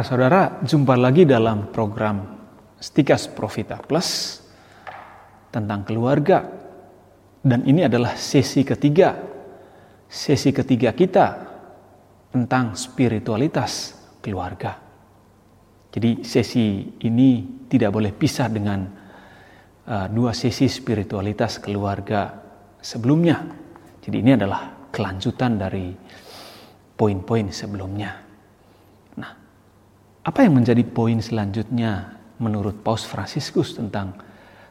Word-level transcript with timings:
Para 0.00 0.16
saudara, 0.16 0.64
jumpa 0.64 0.96
lagi 0.96 1.28
dalam 1.28 1.68
program 1.68 2.24
Stikas 2.80 3.28
Profita 3.28 3.76
Plus 3.76 4.40
tentang 5.52 5.84
keluarga. 5.84 6.40
Dan 7.44 7.68
ini 7.68 7.84
adalah 7.84 8.16
sesi 8.16 8.64
ketiga. 8.64 9.12
Sesi 10.08 10.56
ketiga 10.56 10.96
kita 10.96 11.26
tentang 12.32 12.80
spiritualitas 12.80 13.92
keluarga. 14.24 14.80
Jadi 15.92 16.24
sesi 16.24 16.96
ini 17.04 17.60
tidak 17.68 17.92
boleh 17.92 18.16
pisah 18.16 18.48
dengan 18.48 18.80
uh, 19.84 20.08
dua 20.08 20.32
sesi 20.32 20.64
spiritualitas 20.64 21.60
keluarga 21.60 22.40
sebelumnya. 22.80 23.36
Jadi 24.00 24.16
ini 24.16 24.32
adalah 24.32 24.88
kelanjutan 24.88 25.60
dari 25.60 25.92
poin-poin 26.96 27.52
sebelumnya. 27.52 28.19
Apa 30.20 30.44
yang 30.44 30.60
menjadi 30.60 30.84
poin 30.84 31.16
selanjutnya 31.16 32.12
menurut 32.44 32.84
Paus 32.84 33.08
Fransiskus 33.08 33.72
tentang 33.72 34.12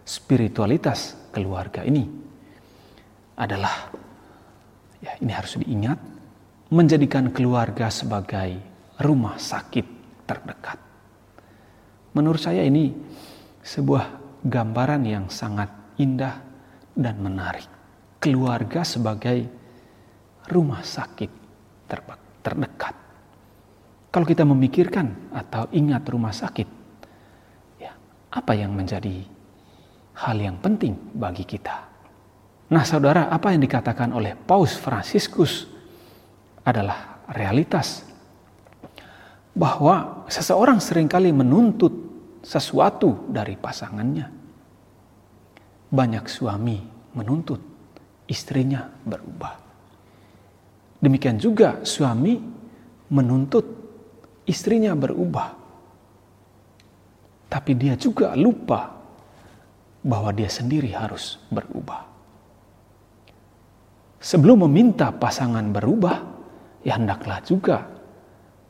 spiritualitas 0.06 1.18
keluarga 1.34 1.82
ini 1.82 2.06
adalah 3.34 3.90
ya 5.02 5.18
ini 5.18 5.32
harus 5.34 5.58
diingat 5.58 5.98
menjadikan 6.70 7.34
keluarga 7.34 7.90
sebagai 7.90 8.62
rumah 9.02 9.42
sakit 9.42 9.86
terdekat. 10.30 10.78
Menurut 12.14 12.42
saya 12.46 12.62
ini 12.62 12.94
sebuah 13.66 14.06
gambaran 14.46 15.02
yang 15.02 15.26
sangat 15.34 15.98
indah 15.98 16.46
dan 16.94 17.18
menarik. 17.26 17.66
Keluarga 18.22 18.86
sebagai 18.86 19.50
rumah 20.46 20.86
sakit 20.86 21.32
terdekat. 22.38 23.09
Kalau 24.10 24.26
kita 24.26 24.42
memikirkan 24.42 25.30
atau 25.30 25.70
ingat 25.70 26.02
rumah 26.10 26.34
sakit, 26.34 26.66
ya, 27.78 27.94
apa 28.34 28.58
yang 28.58 28.74
menjadi 28.74 29.22
hal 30.18 30.38
yang 30.42 30.58
penting 30.58 30.98
bagi 31.14 31.46
kita? 31.46 31.86
Nah, 32.74 32.86
saudara, 32.86 33.30
apa 33.30 33.54
yang 33.54 33.62
dikatakan 33.62 34.10
oleh 34.14 34.34
Paus 34.34 34.78
Fransiskus 34.78 35.70
adalah 36.66 37.22
realitas 37.30 38.06
bahwa 39.54 40.26
seseorang 40.30 40.82
sering 40.82 41.10
kali 41.10 41.30
menuntut 41.30 41.94
sesuatu 42.42 43.30
dari 43.30 43.58
pasangannya. 43.58 44.28
Banyak 45.90 46.26
suami 46.30 46.78
menuntut 47.18 47.62
istrinya 48.30 48.86
berubah. 48.86 49.58
Demikian 51.02 51.42
juga 51.42 51.82
suami 51.82 52.38
menuntut 53.10 53.79
istrinya 54.50 54.98
berubah. 54.98 55.54
Tapi 57.50 57.72
dia 57.78 57.94
juga 57.94 58.34
lupa 58.34 58.98
bahwa 60.02 60.34
dia 60.34 60.50
sendiri 60.50 60.90
harus 60.90 61.38
berubah. 61.54 62.10
Sebelum 64.20 64.68
meminta 64.68 65.14
pasangan 65.14 65.64
berubah, 65.72 66.18
ya 66.84 66.98
hendaklah 66.98 67.40
juga 67.46 68.00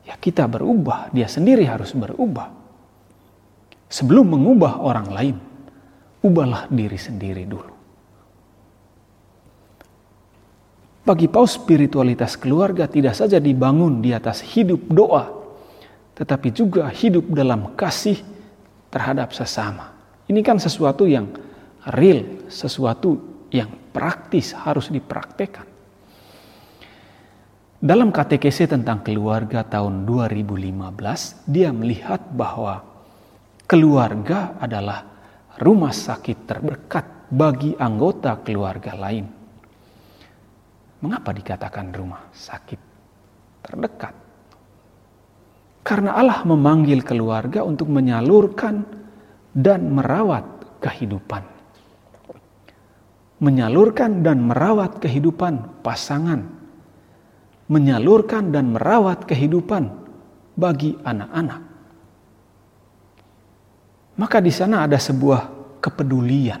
ya 0.06 0.14
kita 0.16 0.46
berubah, 0.46 1.10
dia 1.12 1.26
sendiri 1.26 1.66
harus 1.66 1.92
berubah. 1.92 2.48
Sebelum 3.90 4.26
mengubah 4.30 4.78
orang 4.78 5.08
lain, 5.10 5.36
ubahlah 6.22 6.70
diri 6.70 6.96
sendiri 6.96 7.44
dulu. 7.44 7.74
Bagi 11.00 11.26
paus 11.26 11.58
spiritualitas 11.58 12.38
keluarga 12.38 12.86
tidak 12.86 13.18
saja 13.18 13.42
dibangun 13.42 13.98
di 13.98 14.14
atas 14.14 14.46
hidup 14.46 14.78
doa 14.86 15.39
tetapi 16.14 16.52
juga 16.52 16.86
hidup 16.90 17.30
dalam 17.32 17.72
kasih 17.78 18.20
terhadap 18.90 19.32
sesama. 19.32 19.94
Ini 20.26 20.40
kan 20.44 20.58
sesuatu 20.58 21.06
yang 21.06 21.26
real, 21.96 22.46
sesuatu 22.50 23.18
yang 23.50 23.70
praktis 23.90 24.54
harus 24.54 24.92
dipraktekkan. 24.92 25.66
Dalam 27.80 28.12
KTKC 28.12 28.68
tentang 28.68 29.00
keluarga 29.00 29.64
tahun 29.64 30.04
2015, 30.04 31.48
dia 31.48 31.72
melihat 31.72 32.20
bahwa 32.28 32.84
keluarga 33.64 34.52
adalah 34.60 35.08
rumah 35.56 35.88
sakit 35.88 36.44
terdekat 36.44 37.32
bagi 37.32 37.72
anggota 37.80 38.36
keluarga 38.44 38.92
lain. 38.92 39.24
Mengapa 41.00 41.32
dikatakan 41.32 41.88
rumah 41.88 42.28
sakit 42.36 42.80
terdekat? 43.64 44.19
Karena 45.80 46.12
Allah 46.12 46.44
memanggil 46.44 47.00
keluarga 47.00 47.64
untuk 47.64 47.88
menyalurkan 47.88 48.84
dan 49.56 49.90
merawat 49.90 50.44
kehidupan. 50.84 51.42
Menyalurkan 53.40 54.20
dan 54.20 54.44
merawat 54.44 55.00
kehidupan 55.00 55.80
pasangan. 55.80 56.44
Menyalurkan 57.72 58.52
dan 58.52 58.76
merawat 58.76 59.24
kehidupan 59.24 59.88
bagi 60.52 61.00
anak-anak. 61.00 61.60
Maka 64.20 64.36
di 64.44 64.52
sana 64.52 64.84
ada 64.84 65.00
sebuah 65.00 65.48
kepedulian. 65.80 66.60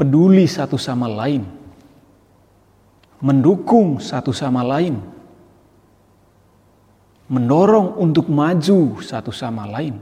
Peduli 0.00 0.48
satu 0.48 0.80
sama 0.80 1.04
lain. 1.04 1.44
Mendukung 3.20 4.00
satu 4.00 4.32
sama 4.32 4.64
lain 4.64 4.96
mendorong 7.32 7.96
untuk 7.96 8.28
maju 8.28 9.00
satu 9.00 9.32
sama 9.32 9.64
lain. 9.64 9.96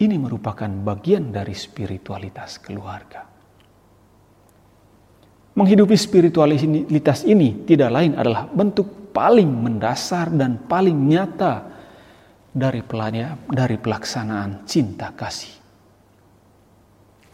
Ini 0.00 0.16
merupakan 0.16 0.70
bagian 0.70 1.34
dari 1.34 1.52
spiritualitas 1.52 2.62
keluarga. 2.62 3.26
Menghidupi 5.58 5.98
spiritualitas 5.98 7.26
ini 7.26 7.66
tidak 7.66 7.90
lain 7.90 8.14
adalah 8.16 8.46
bentuk 8.48 9.10
paling 9.10 9.50
mendasar 9.50 10.30
dan 10.32 10.62
paling 10.70 10.96
nyata 10.96 11.66
dari 12.54 12.80
dari 13.50 13.76
pelaksanaan 13.76 14.64
cinta 14.64 15.10
kasih. 15.12 15.58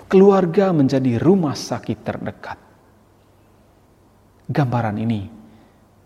Keluarga 0.09 0.73
menjadi 0.73 1.21
rumah 1.21 1.55
sakit 1.55 1.99
terdekat. 2.03 2.59
Gambaran 4.51 4.97
ini 4.99 5.29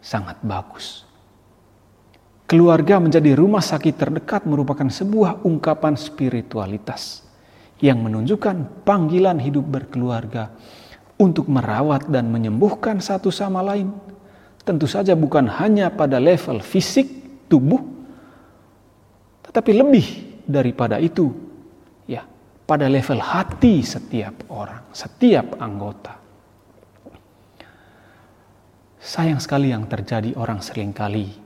sangat 0.03 0.41
bagus 0.45 1.10
Keluarga 2.51 2.99
menjadi 2.99 3.39
rumah 3.39 3.63
sakit 3.63 3.95
terdekat 3.95 4.43
merupakan 4.43 4.91
sebuah 4.91 5.47
ungkapan 5.47 5.95
spiritualitas 5.95 7.23
yang 7.79 8.03
menunjukkan 8.03 8.83
panggilan 8.83 9.39
hidup 9.39 9.71
berkeluarga 9.71 10.51
untuk 11.15 11.47
merawat 11.47 12.11
dan 12.11 12.27
menyembuhkan 12.27 12.99
satu 12.99 13.31
sama 13.31 13.63
lain. 13.63 13.95
Tentu 14.67 14.91
saja 14.91 15.15
bukan 15.15 15.47
hanya 15.63 15.95
pada 15.95 16.19
level 16.19 16.59
fisik 16.59 17.07
tubuh, 17.47 17.87
tetapi 19.47 19.71
lebih 19.71 20.07
daripada 20.43 20.99
itu, 20.99 21.31
ya, 22.11 22.27
pada 22.67 22.91
level 22.91 23.23
hati 23.23 23.79
setiap 23.87 24.51
orang, 24.51 24.91
setiap 24.91 25.55
anggota. 25.63 26.19
Sayang 28.99 29.39
sekali 29.39 29.71
yang 29.71 29.87
terjadi 29.87 30.35
orang 30.35 30.59
sering 30.59 30.91
kali 30.91 31.40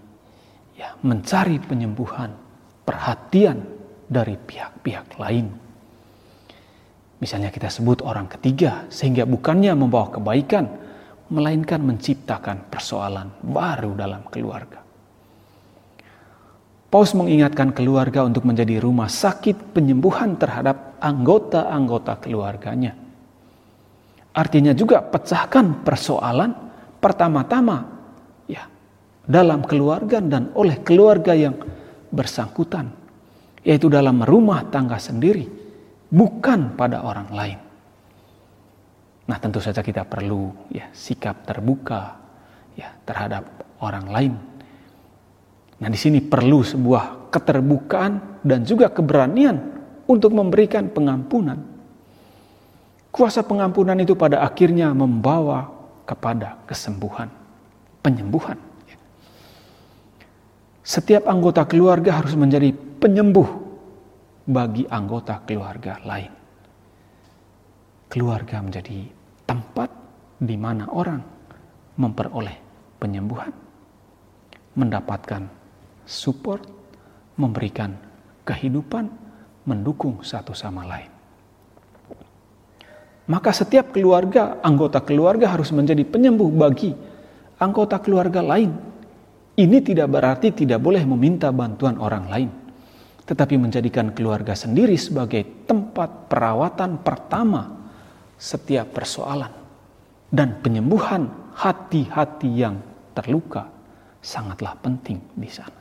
ya, 0.78 0.94
mencari 1.02 1.58
penyembuhan, 1.58 2.34
perhatian 2.84 3.62
dari 4.06 4.36
pihak-pihak 4.36 5.16
lain. 5.16 5.46
Misalnya 7.22 7.48
kita 7.48 7.72
sebut 7.72 8.04
orang 8.04 8.28
ketiga 8.28 8.84
sehingga 8.92 9.24
bukannya 9.24 9.72
membawa 9.72 10.12
kebaikan, 10.12 10.68
melainkan 11.32 11.80
menciptakan 11.80 12.68
persoalan 12.68 13.32
baru 13.40 13.96
dalam 13.96 14.22
keluarga. 14.28 14.84
Paus 16.92 17.10
mengingatkan 17.16 17.74
keluarga 17.74 18.22
untuk 18.22 18.46
menjadi 18.46 18.78
rumah 18.78 19.10
sakit 19.10 19.74
penyembuhan 19.74 20.38
terhadap 20.38 20.94
anggota-anggota 21.02 22.22
keluarganya. 22.22 22.94
Artinya 24.34 24.70
juga 24.74 25.02
pecahkan 25.02 25.82
persoalan 25.82 26.54
pertama-tama 27.02 27.93
dalam 29.24 29.64
keluarga 29.64 30.20
dan 30.20 30.52
oleh 30.52 30.84
keluarga 30.84 31.32
yang 31.32 31.56
bersangkutan, 32.12 32.92
yaitu 33.64 33.88
dalam 33.88 34.20
rumah 34.22 34.68
tangga 34.68 35.00
sendiri, 35.00 35.48
bukan 36.12 36.76
pada 36.76 37.02
orang 37.02 37.28
lain. 37.32 37.58
Nah, 39.24 39.36
tentu 39.40 39.58
saja 39.58 39.80
kita 39.80 40.04
perlu 40.04 40.52
ya 40.68 40.92
sikap 40.92 41.48
terbuka 41.48 42.20
ya 42.76 42.92
terhadap 43.08 43.44
orang 43.80 44.06
lain. 44.12 44.32
Nah, 45.80 45.88
di 45.88 45.96
sini 45.96 46.20
perlu 46.20 46.60
sebuah 46.60 47.32
keterbukaan 47.32 48.44
dan 48.44 48.62
juga 48.68 48.92
keberanian 48.92 49.56
untuk 50.04 50.36
memberikan 50.36 50.92
pengampunan. 50.92 51.56
Kuasa 53.08 53.40
pengampunan 53.46 53.96
itu 53.96 54.12
pada 54.12 54.44
akhirnya 54.44 54.92
membawa 54.92 55.72
kepada 56.04 56.60
kesembuhan, 56.68 57.32
penyembuhan. 58.04 58.73
Setiap 60.84 61.24
anggota 61.32 61.64
keluarga 61.64 62.20
harus 62.20 62.36
menjadi 62.36 62.68
penyembuh 62.76 63.48
bagi 64.44 64.84
anggota 64.84 65.40
keluarga 65.48 65.96
lain. 66.04 66.28
Keluarga 68.12 68.60
menjadi 68.60 69.08
tempat 69.48 69.88
di 70.36 70.60
mana 70.60 70.84
orang 70.92 71.24
memperoleh 71.96 72.56
penyembuhan, 73.00 73.48
mendapatkan 74.76 75.48
support, 76.04 76.60
memberikan 77.40 77.96
kehidupan, 78.44 79.08
mendukung 79.64 80.20
satu 80.20 80.52
sama 80.52 80.84
lain. 80.84 81.10
Maka 83.24 83.56
setiap 83.56 83.96
keluarga, 83.96 84.60
anggota 84.60 85.00
keluarga 85.00 85.48
harus 85.48 85.72
menjadi 85.72 86.04
penyembuh 86.04 86.52
bagi 86.52 86.92
anggota 87.56 87.96
keluarga 88.04 88.44
lain. 88.44 88.92
Ini 89.54 89.78
tidak 89.86 90.10
berarti 90.10 90.50
tidak 90.50 90.82
boleh 90.82 91.06
meminta 91.06 91.54
bantuan 91.54 91.94
orang 92.02 92.26
lain, 92.26 92.50
tetapi 93.22 93.54
menjadikan 93.54 94.10
keluarga 94.10 94.58
sendiri 94.58 94.98
sebagai 94.98 95.66
tempat 95.70 96.26
perawatan 96.26 96.98
pertama 96.98 97.86
setiap 98.34 98.90
persoalan 98.90 99.54
dan 100.34 100.58
penyembuhan 100.58 101.30
hati-hati 101.54 102.50
yang 102.50 102.82
terluka 103.14 103.70
sangatlah 104.18 104.74
penting 104.82 105.22
di 105.38 105.46
sana. 105.46 105.80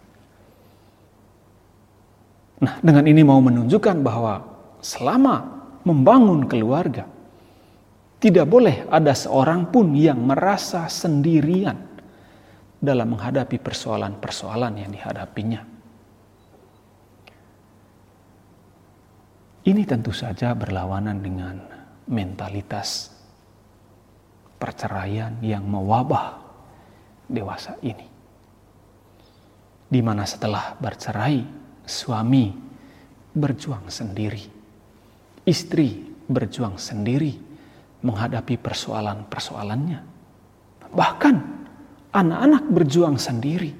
Nah, 2.62 2.78
dengan 2.80 3.10
ini 3.10 3.26
mau 3.26 3.42
menunjukkan 3.42 3.98
bahwa 4.06 4.34
selama 4.86 5.36
membangun 5.82 6.46
keluarga, 6.46 7.10
tidak 8.22 8.46
boleh 8.46 8.86
ada 8.88 9.18
seorang 9.18 9.68
pun 9.68 9.98
yang 9.98 10.22
merasa 10.22 10.86
sendirian 10.88 11.93
dalam 12.84 13.16
menghadapi 13.16 13.64
persoalan-persoalan 13.64 14.74
yang 14.76 14.92
dihadapinya. 14.92 15.64
Ini 19.64 19.88
tentu 19.88 20.12
saja 20.12 20.52
berlawanan 20.52 21.24
dengan 21.24 21.56
mentalitas 22.12 23.16
perceraian 24.60 25.40
yang 25.40 25.64
mewabah 25.64 26.44
dewasa 27.32 27.80
ini. 27.80 28.04
Di 29.88 30.04
mana 30.04 30.28
setelah 30.28 30.76
bercerai, 30.76 31.40
suami 31.88 32.52
berjuang 33.32 33.88
sendiri, 33.88 34.44
istri 35.48 36.04
berjuang 36.28 36.76
sendiri, 36.76 37.32
menghadapi 38.04 38.60
persoalan-persoalannya. 38.60 40.00
Bahkan 40.92 41.63
anak-anak 42.14 42.64
berjuang 42.70 43.18
sendiri. 43.18 43.72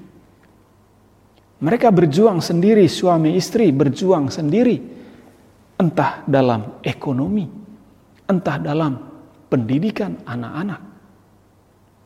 Mereka 1.64 1.88
berjuang 1.94 2.42
sendiri, 2.42 2.84
suami 2.90 3.38
istri 3.38 3.70
berjuang 3.70 4.28
sendiri, 4.28 4.76
entah 5.80 6.20
dalam 6.26 6.82
ekonomi, 6.84 7.46
entah 8.28 8.58
dalam 8.60 8.92
pendidikan 9.48 10.18
anak-anak, 10.26 10.80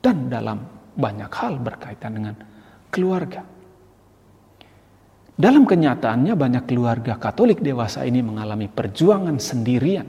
dan 0.04 0.16
dalam 0.30 0.58
banyak 0.94 1.32
hal 1.32 1.58
berkaitan 1.58 2.12
dengan 2.14 2.34
keluarga. 2.92 3.42
Dalam 5.38 5.64
kenyataannya, 5.66 6.34
banyak 6.34 6.64
keluarga 6.66 7.14
Katolik 7.14 7.62
dewasa 7.62 8.02
ini 8.02 8.22
mengalami 8.22 8.66
perjuangan 8.66 9.38
sendirian 9.38 10.06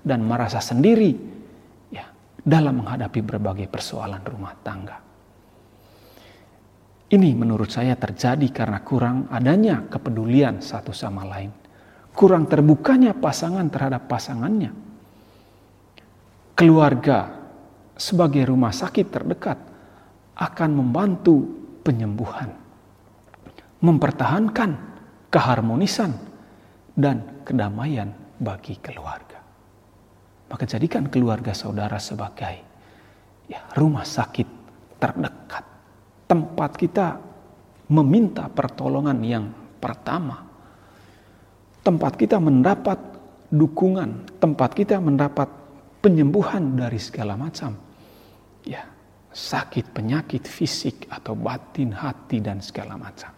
dan 0.00 0.24
merasa 0.24 0.60
sendiri 0.60 1.34
dalam 2.44 2.84
menghadapi 2.84 3.24
berbagai 3.24 3.72
persoalan 3.72 4.20
rumah 4.20 4.52
tangga. 4.60 5.03
Ini 7.04 7.36
menurut 7.36 7.68
saya 7.68 7.94
terjadi 8.00 8.48
karena 8.48 8.80
kurang 8.80 9.28
adanya 9.28 9.84
kepedulian 9.84 10.64
satu 10.64 10.90
sama 10.90 11.28
lain. 11.28 11.52
Kurang 12.14 12.48
terbukanya 12.48 13.12
pasangan 13.12 13.68
terhadap 13.68 14.08
pasangannya. 14.08 14.72
Keluarga 16.54 17.44
sebagai 17.98 18.46
rumah 18.48 18.70
sakit 18.70 19.06
terdekat 19.10 19.58
akan 20.38 20.70
membantu 20.72 21.44
penyembuhan. 21.84 22.54
Mempertahankan 23.84 24.70
keharmonisan 25.28 26.14
dan 26.96 27.44
kedamaian 27.44 28.14
bagi 28.38 28.80
keluarga. 28.80 29.42
Maka 30.48 30.64
jadikan 30.64 31.10
keluarga 31.10 31.50
saudara 31.52 31.98
sebagai 31.98 32.56
ya, 33.50 33.60
rumah 33.74 34.06
sakit 34.06 34.48
terdekat. 35.02 35.73
Tempat 36.34 36.74
kita 36.74 37.14
meminta 37.94 38.50
pertolongan 38.50 39.22
yang 39.22 39.46
pertama. 39.78 40.42
Tempat 41.78 42.18
kita 42.18 42.42
mendapat 42.42 42.98
dukungan, 43.54 44.42
tempat 44.42 44.74
kita 44.74 44.98
mendapat 44.98 45.46
penyembuhan 46.02 46.74
dari 46.74 46.98
segala 46.98 47.38
macam. 47.38 47.78
Ya, 48.66 48.82
sakit, 49.30 49.94
penyakit 49.94 50.42
fisik 50.50 51.06
atau 51.06 51.38
batin, 51.38 51.94
hati 51.94 52.42
dan 52.42 52.58
segala 52.58 52.98
macam. 52.98 53.30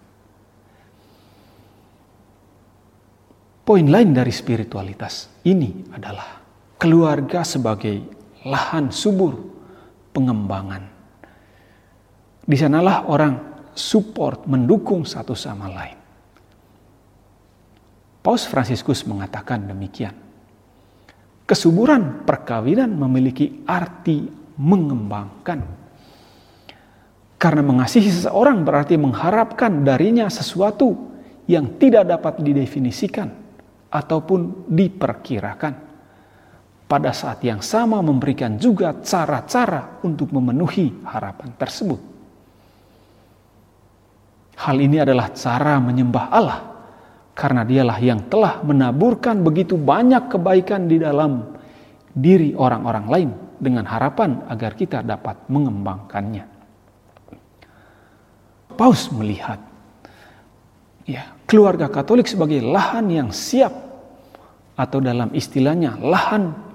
Poin 3.61 3.85
lain 3.93 4.17
dari 4.17 4.33
spiritualitas 4.33 5.45
ini 5.45 5.85
adalah 5.93 6.41
keluarga 6.81 7.45
sebagai 7.45 8.09
lahan 8.49 8.89
subur 8.89 9.37
pengembangan. 10.17 10.96
Di 12.47 12.55
sanalah 12.55 13.11
orang 13.11 13.35
support, 13.75 14.47
mendukung 14.47 15.03
satu 15.03 15.35
sama 15.35 15.67
lain. 15.67 15.99
Paus 18.23 18.47
Fransiskus 18.47 19.03
mengatakan 19.07 19.67
demikian. 19.67 20.15
Kesuburan 21.47 22.27
perkawinan 22.27 22.91
memiliki 22.91 23.63
arti 23.67 24.27
mengembangkan. 24.59 25.63
Karena 27.39 27.63
mengasihi 27.63 28.11
seseorang 28.11 28.67
berarti 28.67 28.99
mengharapkan 28.99 29.85
darinya 29.87 30.27
sesuatu 30.27 31.15
yang 31.47 31.79
tidak 31.79 32.11
dapat 32.11 32.43
didefinisikan 32.43 33.31
ataupun 33.93 34.67
diperkirakan 34.67 35.75
pada 36.87 37.11
saat 37.11 37.43
yang 37.43 37.63
sama 37.63 38.03
memberikan 38.03 38.59
juga 38.59 38.95
cara-cara 39.03 40.03
untuk 40.03 40.35
memenuhi 40.35 41.07
harapan 41.07 41.55
tersebut. 41.55 42.16
Hal 44.57 44.77
ini 44.81 45.01
adalah 45.01 45.33
cara 45.37 45.77
menyembah 45.77 46.27
Allah 46.33 46.61
karena 47.37 47.63
dialah 47.63 48.01
yang 48.01 48.25
telah 48.33 48.65
menaburkan 48.65 49.45
begitu 49.45 49.77
banyak 49.77 50.33
kebaikan 50.33 50.89
di 50.89 50.97
dalam 50.97 51.57
diri 52.17 52.57
orang-orang 52.57 53.07
lain 53.07 53.31
dengan 53.61 53.85
harapan 53.85 54.41
agar 54.49 54.73
kita 54.73 55.05
dapat 55.05 55.45
mengembangkannya. 55.53 56.45
Paus 58.77 59.09
melihat 59.13 59.61
ya, 61.05 61.37
keluarga 61.45 61.89
Katolik 61.93 62.29
sebagai 62.29 62.61
lahan 62.65 63.09
yang 63.13 63.29
siap 63.33 63.73
atau 64.77 65.01
dalam 65.01 65.33
istilahnya 65.33 65.97
lahan 66.01 66.67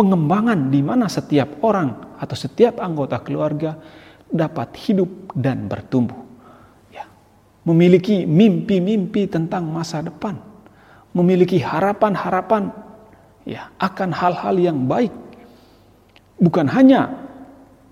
pengembangan 0.00 0.72
di 0.72 0.80
mana 0.80 1.12
setiap 1.12 1.60
orang 1.60 2.16
atau 2.16 2.32
setiap 2.32 2.80
anggota 2.80 3.20
keluarga 3.20 3.76
dapat 4.32 4.72
hidup 4.88 5.36
dan 5.36 5.68
bertumbuh. 5.68 6.29
Memiliki 7.60 8.24
mimpi-mimpi 8.24 9.28
tentang 9.28 9.68
masa 9.68 10.00
depan, 10.00 10.40
memiliki 11.12 11.60
harapan-harapan 11.60 12.72
ya 13.44 13.68
akan 13.76 14.10
hal-hal 14.16 14.56
yang 14.56 14.88
baik. 14.88 15.12
Bukan 16.40 16.72
hanya 16.72 17.28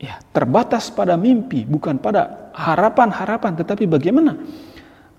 ya 0.01 0.17
terbatas 0.33 0.89
pada 0.89 1.21
mimpi, 1.21 1.69
bukan 1.69 2.01
pada 2.01 2.49
harapan-harapan, 2.57 3.61
tetapi 3.61 3.85
bagaimana 3.85 4.41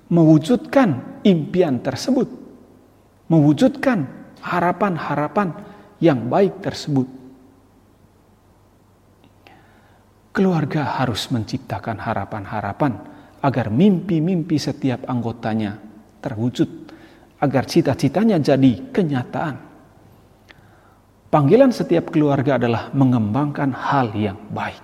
mewujudkan 0.10 1.22
impian 1.22 1.78
tersebut, 1.86 2.26
mewujudkan 3.30 4.10
harapan-harapan 4.42 5.54
yang 6.02 6.26
baik 6.26 6.64
tersebut. 6.64 7.06
Keluarga 10.34 11.04
harus 11.04 11.28
menciptakan 11.30 12.00
harapan-harapan 12.00 13.19
agar 13.40 13.72
mimpi-mimpi 13.72 14.60
setiap 14.60 15.08
anggotanya 15.08 15.80
terwujud, 16.20 16.68
agar 17.40 17.64
cita-citanya 17.64 18.40
jadi 18.40 18.92
kenyataan. 18.92 19.56
Panggilan 21.30 21.72
setiap 21.72 22.10
keluarga 22.10 22.58
adalah 22.58 22.90
mengembangkan 22.92 23.72
hal 23.72 24.12
yang 24.18 24.40
baik. 24.50 24.82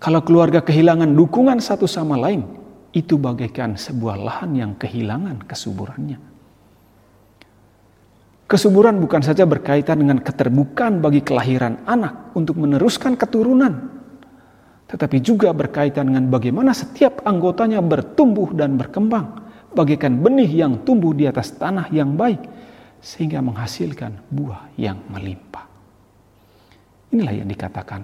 Kalau 0.00 0.24
keluarga 0.24 0.64
kehilangan 0.64 1.12
dukungan 1.12 1.60
satu 1.60 1.86
sama 1.86 2.16
lain, 2.16 2.42
itu 2.90 3.14
bagaikan 3.20 3.78
sebuah 3.78 4.16
lahan 4.18 4.50
yang 4.56 4.72
kehilangan 4.74 5.46
kesuburannya. 5.46 6.18
Kesuburan 8.50 8.98
bukan 8.98 9.22
saja 9.22 9.46
berkaitan 9.46 10.02
dengan 10.02 10.18
keterbukaan 10.18 10.98
bagi 10.98 11.22
kelahiran 11.22 11.86
anak 11.86 12.34
untuk 12.34 12.58
meneruskan 12.58 13.14
keturunan, 13.14 13.99
tetapi 14.90 15.22
juga 15.22 15.54
berkaitan 15.54 16.10
dengan 16.10 16.26
bagaimana 16.26 16.74
setiap 16.74 17.22
anggotanya 17.22 17.78
bertumbuh 17.78 18.50
dan 18.50 18.74
berkembang, 18.74 19.38
bagaikan 19.70 20.18
benih 20.18 20.50
yang 20.50 20.82
tumbuh 20.82 21.14
di 21.14 21.30
atas 21.30 21.54
tanah 21.54 21.86
yang 21.94 22.18
baik, 22.18 22.42
sehingga 22.98 23.38
menghasilkan 23.38 24.18
buah 24.34 24.74
yang 24.74 24.98
melimpah. 25.06 25.62
Inilah 27.14 27.34
yang 27.38 27.46
dikatakan 27.46 28.02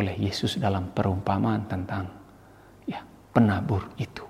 oleh 0.00 0.16
Yesus 0.16 0.56
dalam 0.56 0.88
perumpamaan 0.96 1.68
tentang 1.68 2.08
ya, 2.88 3.04
penabur 3.36 3.84
itu. 4.00 4.24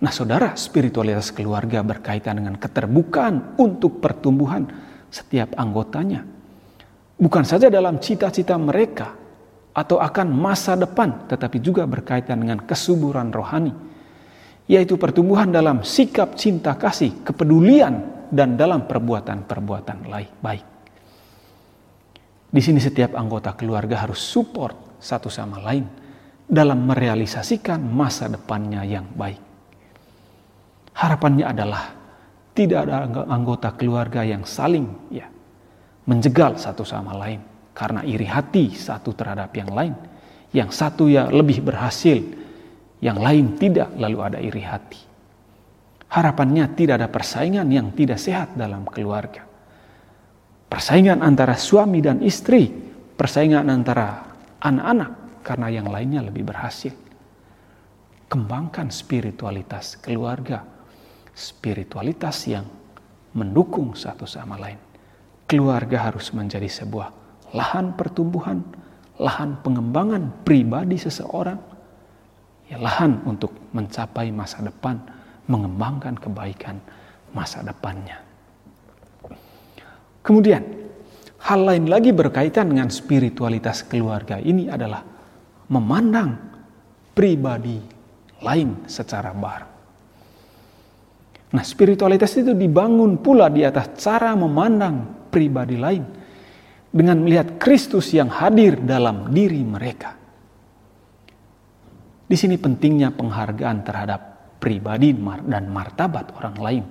Nah, 0.00 0.10
saudara, 0.10 0.56
spiritualitas 0.56 1.28
keluarga 1.30 1.84
berkaitan 1.84 2.40
dengan 2.40 2.56
keterbukaan 2.56 3.60
untuk 3.60 4.00
pertumbuhan 4.00 4.64
setiap 5.12 5.54
anggotanya. 5.60 6.24
Bukan 7.20 7.44
saja 7.46 7.70
dalam 7.70 8.02
cita-cita 8.02 8.58
mereka, 8.58 9.21
atau 9.72 10.00
akan 10.00 10.28
masa 10.28 10.76
depan, 10.76 11.28
tetapi 11.28 11.56
juga 11.60 11.88
berkaitan 11.88 12.44
dengan 12.44 12.60
kesuburan 12.60 13.32
rohani, 13.32 13.72
yaitu 14.68 15.00
pertumbuhan 15.00 15.48
dalam 15.48 15.80
sikap 15.80 16.36
cinta 16.36 16.76
kasih, 16.76 17.24
kepedulian, 17.24 18.28
dan 18.32 18.56
dalam 18.56 18.88
perbuatan-perbuatan 18.88 20.08
baik. 20.40 20.64
Di 22.52 22.60
sini 22.60 22.80
setiap 22.80 23.16
anggota 23.16 23.56
keluarga 23.56 24.04
harus 24.04 24.20
support 24.20 25.00
satu 25.00 25.32
sama 25.32 25.60
lain 25.60 25.88
dalam 26.44 26.84
merealisasikan 26.84 27.80
masa 27.80 28.28
depannya 28.28 28.84
yang 28.84 29.08
baik. 29.16 29.40
Harapannya 30.92 31.48
adalah 31.48 31.84
tidak 32.52 32.84
ada 32.84 33.08
anggota 33.32 33.72
keluarga 33.72 34.20
yang 34.20 34.44
saling 34.44 34.84
ya 35.08 35.24
menjegal 36.04 36.60
satu 36.60 36.84
sama 36.84 37.16
lain, 37.16 37.40
karena 37.72 38.04
iri 38.04 38.28
hati 38.28 38.72
satu 38.72 39.16
terhadap 39.16 39.52
yang 39.56 39.72
lain. 39.72 39.94
Yang 40.52 40.70
satu 40.76 41.08
ya 41.08 41.32
lebih 41.32 41.64
berhasil, 41.64 42.20
yang 43.00 43.18
lain 43.18 43.56
tidak, 43.56 43.96
lalu 43.96 44.18
ada 44.20 44.38
iri 44.38 44.62
hati. 44.62 45.00
Harapannya 46.12 46.76
tidak 46.76 47.00
ada 47.00 47.08
persaingan 47.08 47.66
yang 47.72 47.90
tidak 47.96 48.20
sehat 48.20 48.52
dalam 48.52 48.84
keluarga. 48.84 49.48
Persaingan 50.68 51.24
antara 51.24 51.56
suami 51.56 52.04
dan 52.04 52.20
istri, 52.20 52.68
persaingan 53.16 53.64
antara 53.72 54.28
anak-anak 54.60 55.40
karena 55.40 55.68
yang 55.72 55.88
lainnya 55.88 56.20
lebih 56.20 56.44
berhasil. 56.44 56.92
Kembangkan 58.28 58.92
spiritualitas 58.92 59.96
keluarga, 60.00 60.64
spiritualitas 61.32 62.44
yang 62.48 62.64
mendukung 63.32 63.96
satu 63.96 64.28
sama 64.28 64.60
lain. 64.60 64.80
Keluarga 65.48 66.12
harus 66.12 66.32
menjadi 66.32 66.68
sebuah 66.68 67.21
lahan 67.52 67.92
pertumbuhan, 67.96 68.64
lahan 69.20 69.60
pengembangan 69.60 70.44
pribadi 70.44 70.96
seseorang, 70.96 71.60
ya 72.68 72.80
lahan 72.80 73.20
untuk 73.28 73.52
mencapai 73.76 74.32
masa 74.32 74.64
depan, 74.64 74.96
mengembangkan 75.48 76.16
kebaikan 76.16 76.80
masa 77.36 77.60
depannya. 77.60 78.20
Kemudian, 80.24 80.62
hal 81.44 81.60
lain 81.60 81.90
lagi 81.90 82.14
berkaitan 82.14 82.72
dengan 82.72 82.88
spiritualitas 82.88 83.84
keluarga 83.84 84.40
ini 84.40 84.70
adalah 84.70 85.04
memandang 85.68 86.38
pribadi 87.12 87.82
lain 88.40 88.88
secara 88.88 89.34
bareng. 89.36 89.72
Nah, 91.52 91.60
spiritualitas 91.60 92.32
itu 92.40 92.56
dibangun 92.56 93.20
pula 93.20 93.52
di 93.52 93.60
atas 93.60 93.92
cara 94.00 94.32
memandang 94.32 95.28
pribadi 95.28 95.76
lain 95.76 96.21
dengan 96.92 97.24
melihat 97.24 97.56
Kristus 97.56 98.12
yang 98.12 98.28
hadir 98.28 98.76
dalam 98.84 99.32
diri 99.32 99.64
mereka. 99.64 100.12
Di 102.28 102.36
sini 102.36 102.60
pentingnya 102.60 103.12
penghargaan 103.16 103.78
terhadap 103.80 104.20
pribadi 104.60 105.16
dan 105.48 105.72
martabat 105.72 106.36
orang 106.36 106.56
lain, 106.60 106.84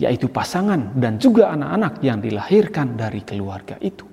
yaitu 0.00 0.32
pasangan 0.32 0.96
dan 0.96 1.20
juga 1.20 1.52
anak-anak 1.52 2.00
yang 2.00 2.18
dilahirkan 2.24 2.96
dari 2.96 3.20
keluarga 3.22 3.76
itu. 3.84 4.04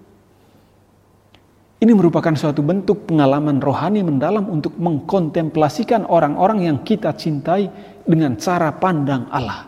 Ini 1.84 1.92
merupakan 1.92 2.32
suatu 2.32 2.64
bentuk 2.64 3.12
pengalaman 3.12 3.60
rohani 3.60 4.08
mendalam 4.08 4.48
untuk 4.48 4.80
mengkontemplasikan 4.80 6.08
orang-orang 6.08 6.72
yang 6.72 6.78
kita 6.80 7.12
cintai 7.12 7.68
dengan 8.08 8.40
cara 8.40 8.72
pandang 8.72 9.28
Allah. 9.28 9.68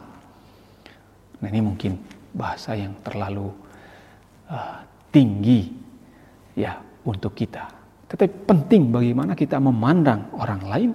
Nah, 1.43 1.47
ini 1.51 1.59
mungkin 1.59 1.99
bahasa 2.31 2.71
yang 2.79 2.95
terlalu 3.03 3.51
uh, 4.47 4.79
tinggi 5.15 5.63
ya 6.59 6.75
untuk 7.07 7.31
kita. 7.31 7.71
Tetapi 8.11 8.43
penting 8.43 8.91
bagaimana 8.91 9.31
kita 9.31 9.63
memandang 9.63 10.35
orang 10.35 10.61
lain 10.67 10.91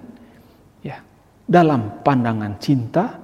ya 0.85 1.01
dalam 1.49 2.05
pandangan 2.05 2.61
cinta 2.61 3.17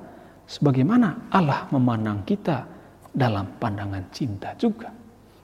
sebagaimana 0.48 1.28
Allah 1.28 1.68
memandang 1.68 2.24
kita 2.24 2.64
dalam 3.12 3.60
pandangan 3.60 4.08
cinta 4.08 4.56
juga. 4.56 4.88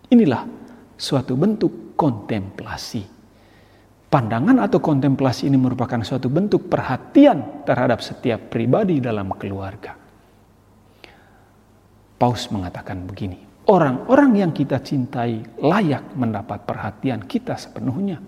Inilah 0.09 0.49
suatu 0.97 1.37
bentuk 1.37 1.92
kontemplasi. 2.00 3.04
Pandangan 4.12 4.61
atau 4.61 4.76
kontemplasi 4.76 5.49
ini 5.49 5.56
merupakan 5.56 5.97
suatu 6.04 6.28
bentuk 6.28 6.68
perhatian 6.68 7.64
terhadap 7.64 8.04
setiap 8.04 8.52
pribadi 8.52 9.00
dalam 9.00 9.32
keluarga. 9.40 9.97
Paus 12.21 12.52
mengatakan 12.52 13.09
begini, 13.09 13.51
orang-orang 13.69 14.42
yang 14.42 14.50
kita 14.50 14.83
cintai 14.83 15.61
layak 15.61 16.16
mendapat 16.19 16.66
perhatian 16.66 17.23
kita 17.23 17.54
sepenuhnya. 17.54 18.19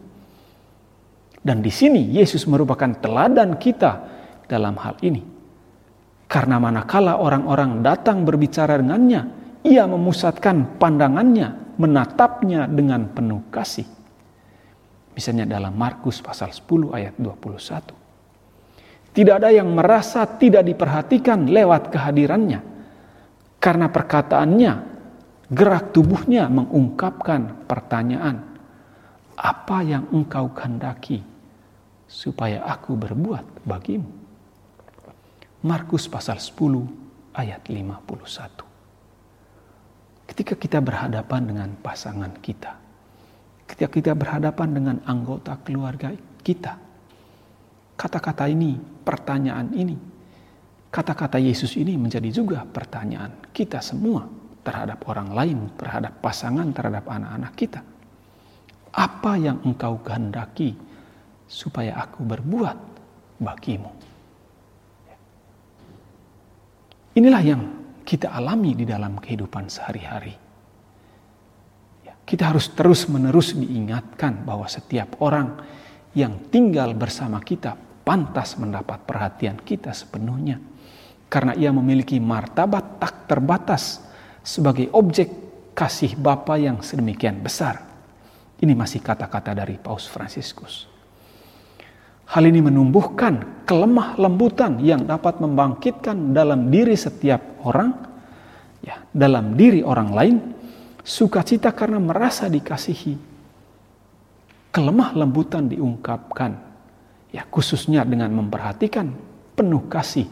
Dan 1.44 1.60
di 1.60 1.68
sini 1.68 2.08
Yesus 2.14 2.48
merupakan 2.48 2.88
teladan 3.00 3.60
kita 3.60 3.92
dalam 4.48 4.78
hal 4.80 4.96
ini. 5.04 5.20
Karena 6.24 6.56
manakala 6.56 7.20
orang-orang 7.20 7.84
datang 7.84 8.24
berbicara 8.24 8.80
dengannya, 8.80 9.28
ia 9.60 9.84
memusatkan 9.84 10.80
pandangannya, 10.80 11.76
menatapnya 11.76 12.64
dengan 12.64 13.12
penuh 13.12 13.44
kasih. 13.52 13.84
Misalnya 15.14 15.46
dalam 15.46 15.76
Markus 15.76 16.24
pasal 16.24 16.50
10 16.50 16.96
ayat 16.96 17.14
21. 17.20 19.14
Tidak 19.14 19.34
ada 19.36 19.52
yang 19.54 19.70
merasa 19.70 20.26
tidak 20.26 20.66
diperhatikan 20.66 21.46
lewat 21.46 21.92
kehadirannya. 21.94 22.60
Karena 23.62 23.86
perkataannya 23.86 24.93
Gerak 25.52 25.92
tubuhnya 25.92 26.48
mengungkapkan 26.48 27.68
pertanyaan, 27.68 28.40
apa 29.36 29.84
yang 29.84 30.08
engkau 30.08 30.48
kehendaki 30.56 31.20
supaya 32.08 32.64
aku 32.64 32.96
berbuat 32.96 33.68
bagimu? 33.68 34.08
Markus 35.68 36.08
pasal 36.08 36.40
10 36.40 37.36
ayat 37.36 37.60
51. 37.68 40.24
Ketika 40.24 40.56
kita 40.56 40.80
berhadapan 40.80 41.44
dengan 41.44 41.76
pasangan 41.76 42.32
kita, 42.40 42.80
ketika 43.68 43.92
kita 43.92 44.12
berhadapan 44.16 44.68
dengan 44.72 44.96
anggota 45.04 45.60
keluarga 45.60 46.16
kita, 46.40 46.80
kata-kata 48.00 48.48
ini, 48.48 48.80
pertanyaan 48.80 49.68
ini, 49.76 49.96
kata-kata 50.88 51.36
Yesus 51.36 51.76
ini 51.76 52.00
menjadi 52.00 52.32
juga 52.32 52.64
pertanyaan 52.64 53.52
kita 53.52 53.84
semua 53.84 54.43
terhadap 54.64 55.04
orang 55.06 55.30
lain, 55.36 55.58
terhadap 55.76 56.18
pasangan, 56.24 56.72
terhadap 56.72 57.04
anak-anak 57.06 57.52
kita. 57.52 57.80
Apa 58.94 59.36
yang 59.36 59.60
engkau 59.62 60.00
kehendaki 60.00 60.72
supaya 61.44 62.00
aku 62.00 62.24
berbuat 62.24 62.78
bagimu? 63.44 63.92
Inilah 67.14 67.42
yang 67.44 67.62
kita 68.02 68.32
alami 68.32 68.74
di 68.74 68.82
dalam 68.88 69.20
kehidupan 69.20 69.70
sehari-hari. 69.70 70.34
Kita 72.24 72.50
harus 72.50 72.72
terus-menerus 72.72 73.52
diingatkan 73.52 74.48
bahwa 74.48 74.64
setiap 74.64 75.20
orang 75.20 75.60
yang 76.16 76.48
tinggal 76.48 76.96
bersama 76.96 77.38
kita 77.44 77.76
pantas 78.02 78.56
mendapat 78.56 79.04
perhatian 79.04 79.60
kita 79.60 79.92
sepenuhnya, 79.92 80.56
karena 81.28 81.52
ia 81.52 81.68
memiliki 81.68 82.16
martabat 82.16 82.96
tak 82.96 83.28
terbatas 83.28 84.00
sebagai 84.44 84.92
objek 84.92 85.32
kasih 85.72 86.14
Bapa 86.20 86.60
yang 86.60 86.84
sedemikian 86.84 87.40
besar. 87.40 87.80
Ini 88.60 88.76
masih 88.76 89.00
kata-kata 89.00 89.56
dari 89.56 89.80
Paus 89.80 90.06
Fransiskus. 90.06 90.86
Hal 92.24 92.44
ini 92.46 92.60
menumbuhkan 92.64 93.66
kelemah 93.68 94.16
lembutan 94.16 94.80
yang 94.80 95.04
dapat 95.04 95.40
membangkitkan 95.42 96.32
dalam 96.32 96.72
diri 96.72 96.96
setiap 96.96 97.64
orang, 97.66 97.90
ya, 98.80 99.00
dalam 99.12 99.58
diri 99.58 99.84
orang 99.84 100.10
lain, 100.14 100.36
sukacita 101.04 101.74
karena 101.76 102.00
merasa 102.00 102.48
dikasihi. 102.48 103.36
Kelemah 104.72 105.10
lembutan 105.12 105.68
diungkapkan, 105.68 106.52
ya 107.28 107.44
khususnya 107.44 108.08
dengan 108.08 108.32
memperhatikan 108.32 109.12
penuh 109.52 109.84
kasih 109.86 110.26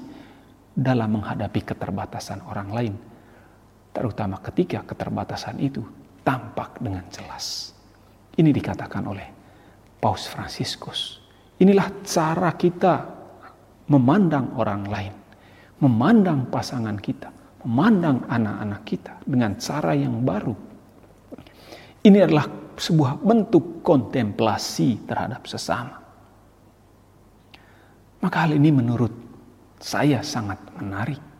dalam 0.73 1.21
menghadapi 1.21 1.61
keterbatasan 1.61 2.41
orang 2.49 2.71
lain 2.73 2.95
terutama 3.93 4.41
ketika 4.41 4.83
keterbatasan 4.89 5.61
itu 5.61 5.85
tampak 6.25 6.81
dengan 6.81 7.05
jelas. 7.13 7.77
Ini 8.33 8.49
dikatakan 8.49 9.05
oleh 9.05 9.29
Paus 10.01 10.27
Fransiskus. 10.27 11.21
Inilah 11.61 12.03
cara 12.03 12.51
kita 12.57 12.95
memandang 13.93 14.57
orang 14.59 14.83
lain, 14.89 15.15
memandang 15.79 16.49
pasangan 16.49 16.97
kita, 16.99 17.29
memandang 17.63 18.25
anak-anak 18.27 18.83
kita 18.83 19.13
dengan 19.23 19.55
cara 19.61 19.93
yang 19.95 20.25
baru. 20.25 20.57
Ini 22.03 22.19
adalah 22.19 22.49
sebuah 22.75 23.23
bentuk 23.23 23.85
kontemplasi 23.85 25.07
terhadap 25.07 25.47
sesama. 25.47 26.03
Maka 28.23 28.37
hal 28.47 28.55
ini 28.55 28.71
menurut 28.75 29.13
saya 29.83 30.23
sangat 30.23 30.59
menarik. 30.79 31.32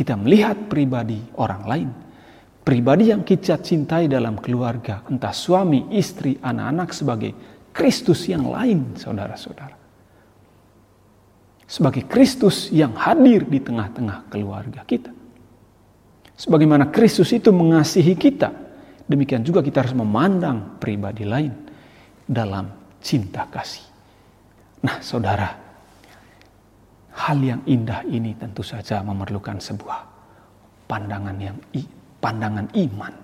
Kita 0.00 0.16
melihat 0.16 0.56
pribadi 0.72 1.20
orang 1.36 1.62
lain, 1.68 1.88
pribadi 2.64 3.12
yang 3.12 3.20
kita 3.20 3.60
cintai 3.60 4.08
dalam 4.08 4.40
keluarga, 4.40 5.04
entah 5.12 5.28
suami, 5.28 5.92
istri, 5.92 6.40
anak-anak 6.40 6.88
sebagai 6.96 7.32
Kristus 7.68 8.24
yang 8.24 8.48
lain, 8.48 8.96
saudara-saudara. 8.96 9.76
Sebagai 11.68 12.08
Kristus 12.08 12.72
yang 12.72 12.96
hadir 12.96 13.44
di 13.44 13.60
tengah-tengah 13.60 14.32
keluarga 14.32 14.88
kita. 14.88 15.12
Sebagaimana 16.32 16.88
Kristus 16.88 17.36
itu 17.36 17.52
mengasihi 17.52 18.16
kita, 18.16 18.48
demikian 19.04 19.44
juga 19.44 19.60
kita 19.60 19.84
harus 19.84 19.92
memandang 19.92 20.80
pribadi 20.80 21.28
lain 21.28 21.52
dalam 22.24 22.96
cinta 23.04 23.44
kasih. 23.52 23.84
Nah, 24.80 25.04
saudara, 25.04 25.69
hal 27.14 27.38
yang 27.42 27.60
indah 27.66 28.06
ini 28.06 28.36
tentu 28.38 28.62
saja 28.62 29.02
memerlukan 29.02 29.58
sebuah 29.58 30.00
pandangan 30.86 31.36
yang 31.38 31.56
pandangan 32.22 32.66
iman. 32.74 33.14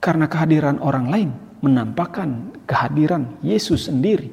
Karena 0.00 0.28
kehadiran 0.28 0.76
orang 0.84 1.06
lain 1.08 1.30
menampakkan 1.64 2.60
kehadiran 2.68 3.40
Yesus 3.40 3.88
sendiri 3.88 4.28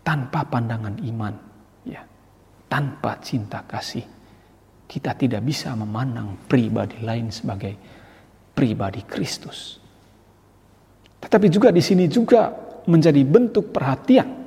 tanpa 0.00 0.44
pandangan 0.48 0.96
iman, 1.04 1.34
ya, 1.84 2.00
tanpa 2.68 3.20
cinta 3.20 3.60
kasih 3.68 4.04
kita 4.84 5.16
tidak 5.16 5.42
bisa 5.42 5.72
memandang 5.72 6.36
pribadi 6.44 7.00
lain 7.00 7.32
sebagai 7.32 7.74
pribadi 8.52 9.02
Kristus. 9.02 9.80
Tetapi 11.18 11.48
juga 11.48 11.72
di 11.72 11.80
sini 11.80 12.04
juga 12.04 12.52
menjadi 12.84 13.24
bentuk 13.24 13.72
perhatian. 13.72 14.43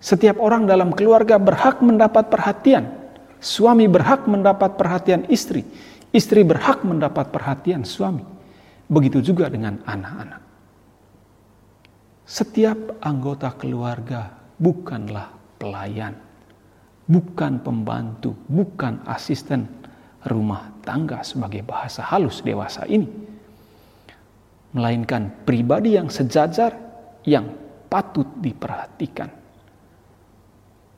Setiap 0.00 0.40
orang 0.40 0.64
dalam 0.64 0.96
keluarga 0.96 1.36
berhak 1.36 1.84
mendapat 1.84 2.32
perhatian. 2.32 2.88
Suami 3.40 3.84
berhak 3.88 4.24
mendapat 4.24 4.80
perhatian 4.80 5.28
istri. 5.28 5.64
Istri 6.10 6.44
berhak 6.44 6.82
mendapat 6.82 7.28
perhatian 7.28 7.84
suami. 7.84 8.24
Begitu 8.88 9.20
juga 9.20 9.52
dengan 9.52 9.78
anak-anak. 9.84 10.42
Setiap 12.24 13.00
anggota 13.04 13.52
keluarga 13.54 14.32
bukanlah 14.56 15.30
pelayan 15.60 16.30
bukan 17.10 17.58
pembantu, 17.58 18.38
bukan 18.46 19.02
asisten 19.10 19.66
rumah 20.30 20.70
tangga 20.86 21.26
sebagai 21.26 21.66
bahasa 21.66 22.06
halus 22.06 22.38
dewasa 22.46 22.86
ini. 22.86 23.10
Melainkan 24.70 25.42
pribadi 25.42 25.98
yang 25.98 26.06
sejajar 26.06 26.78
yang 27.26 27.50
patut 27.90 28.30
diperhatikan. 28.38 29.39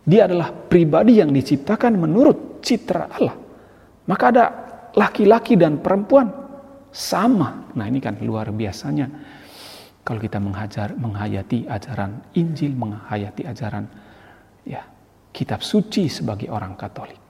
Dia 0.02 0.26
adalah 0.26 0.50
pribadi 0.50 1.23
yang 1.23 1.30
diciptakan 1.30 1.94
menurut 1.94 2.59
citra 2.62 3.04
Allah. 3.06 3.37
Maka 4.06 4.25
ada 4.35 4.44
laki-laki 4.99 5.54
dan 5.54 5.78
perempuan 5.78 6.26
sama. 6.90 7.73
Nah 7.73 7.86
ini 7.86 8.02
kan 8.02 8.19
luar 8.21 8.50
biasanya. 8.50 9.06
Kalau 10.02 10.19
kita 10.19 10.43
menghajar, 10.43 10.99
menghayati 10.99 11.71
ajaran 11.71 12.34
Injil, 12.34 12.75
menghayati 12.75 13.47
ajaran 13.47 13.86
ya 14.67 14.82
kitab 15.30 15.62
suci 15.62 16.10
sebagai 16.10 16.50
orang 16.50 16.75
Katolik. 16.75 17.23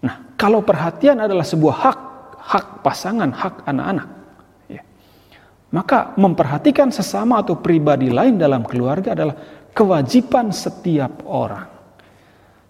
Nah, 0.00 0.36
kalau 0.36 0.64
perhatian 0.64 1.20
adalah 1.20 1.44
sebuah 1.44 1.76
hak, 1.76 1.98
hak 2.40 2.66
pasangan, 2.80 3.28
hak 3.36 3.68
anak-anak, 3.68 4.08
ya, 4.72 4.80
maka 5.76 6.16
memperhatikan 6.16 6.88
sesama 6.88 7.44
atau 7.44 7.60
pribadi 7.60 8.08
lain 8.08 8.40
dalam 8.40 8.64
keluarga 8.64 9.12
adalah 9.12 9.36
kewajiban 9.74 10.50
setiap 10.54 11.24
orang. 11.26 11.66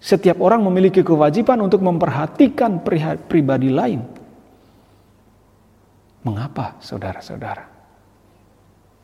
Setiap 0.01 0.41
orang 0.41 0.65
memiliki 0.65 1.05
kewajiban 1.05 1.61
untuk 1.61 1.85
memperhatikan 1.85 2.81
pribadi 3.29 3.69
lain. 3.69 4.01
Mengapa, 6.25 6.81
saudara-saudara? 6.81 7.69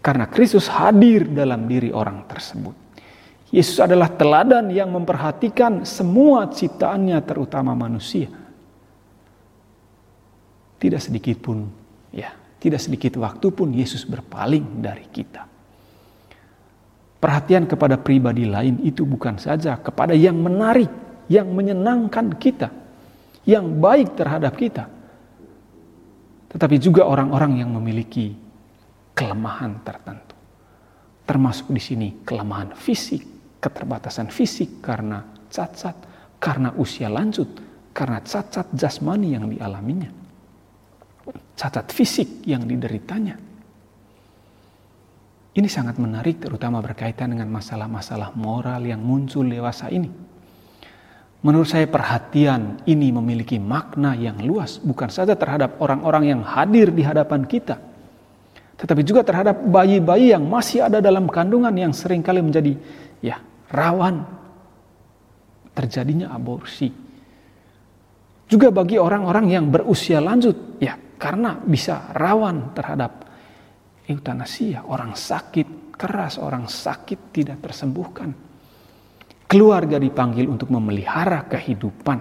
Karena 0.00 0.24
Kristus 0.30 0.72
hadir 0.72 1.28
dalam 1.28 1.68
diri 1.68 1.92
orang 1.92 2.24
tersebut. 2.24 2.86
Yesus 3.50 3.78
adalah 3.78 4.10
teladan 4.10 4.72
yang 4.72 4.90
memperhatikan 4.90 5.86
semua 5.86 6.50
ciptaannya 6.50 7.18
terutama 7.22 7.76
manusia. 7.76 8.30
Tidak 10.76 11.00
sedikit 11.00 11.36
pun 11.40 11.66
ya, 12.12 12.32
tidak 12.60 12.80
sedikit 12.82 13.16
waktu 13.16 13.48
pun 13.52 13.72
Yesus 13.72 14.04
berpaling 14.04 14.82
dari 14.82 15.08
kita. 15.08 15.55
Perhatian 17.26 17.66
kepada 17.66 17.98
pribadi 17.98 18.46
lain 18.46 18.78
itu 18.86 19.02
bukan 19.02 19.34
saja 19.34 19.74
kepada 19.82 20.14
yang 20.14 20.38
menarik, 20.38 20.86
yang 21.26 21.50
menyenangkan 21.50 22.38
kita, 22.38 22.70
yang 23.42 23.82
baik 23.82 24.14
terhadap 24.14 24.54
kita. 24.54 24.86
Tetapi 26.54 26.78
juga 26.78 27.02
orang-orang 27.02 27.58
yang 27.66 27.74
memiliki 27.74 28.30
kelemahan 29.10 29.82
tertentu. 29.82 30.38
Termasuk 31.26 31.74
di 31.74 31.82
sini 31.82 32.08
kelemahan 32.22 32.78
fisik, 32.78 33.26
keterbatasan 33.58 34.30
fisik 34.30 34.78
karena 34.78 35.26
cacat, 35.50 35.98
karena 36.38 36.78
usia 36.78 37.10
lanjut, 37.10 37.50
karena 37.90 38.22
cacat 38.22 38.70
jasmani 38.70 39.34
yang 39.34 39.50
dialaminya. 39.50 40.14
Cacat 41.58 41.90
fisik 41.90 42.46
yang 42.46 42.62
dideritanya. 42.62 43.34
Ini 45.56 45.72
sangat 45.72 45.96
menarik 45.96 46.36
terutama 46.36 46.84
berkaitan 46.84 47.32
dengan 47.32 47.48
masalah-masalah 47.48 48.36
moral 48.36 48.84
yang 48.84 49.00
muncul 49.00 49.40
dewasa 49.40 49.88
ini. 49.88 50.12
Menurut 51.40 51.64
saya 51.64 51.88
perhatian 51.88 52.84
ini 52.84 53.08
memiliki 53.08 53.56
makna 53.56 54.12
yang 54.12 54.36
luas 54.44 54.76
bukan 54.76 55.08
saja 55.08 55.32
terhadap 55.32 55.80
orang-orang 55.80 56.36
yang 56.36 56.40
hadir 56.44 56.92
di 56.92 57.00
hadapan 57.00 57.48
kita, 57.48 57.80
tetapi 58.76 59.00
juga 59.00 59.24
terhadap 59.24 59.56
bayi-bayi 59.64 60.36
yang 60.36 60.44
masih 60.44 60.84
ada 60.84 61.00
dalam 61.00 61.24
kandungan 61.24 61.72
yang 61.72 61.96
sering 61.96 62.20
kali 62.20 62.44
menjadi 62.44 62.76
ya 63.24 63.40
rawan 63.72 64.28
terjadinya 65.72 66.36
aborsi. 66.36 66.92
Juga 68.44 68.68
bagi 68.68 69.00
orang-orang 69.00 69.48
yang 69.48 69.72
berusia 69.72 70.20
lanjut, 70.20 70.76
ya 70.84 71.00
karena 71.16 71.56
bisa 71.64 72.12
rawan 72.12 72.76
terhadap 72.76 73.25
eutanasia, 74.06 74.86
orang 74.86 75.18
sakit 75.18 75.94
keras, 75.94 76.38
orang 76.38 76.70
sakit 76.70 77.34
tidak 77.34 77.58
tersembuhkan. 77.62 78.30
Keluarga 79.46 79.98
dipanggil 80.02 80.50
untuk 80.50 80.74
memelihara 80.74 81.46
kehidupan 81.46 82.18